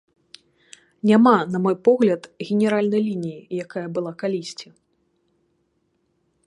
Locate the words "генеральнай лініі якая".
2.47-3.85